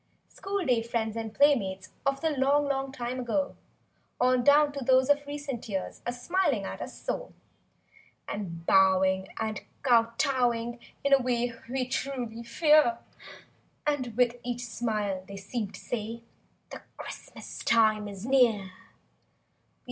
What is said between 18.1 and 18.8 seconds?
near."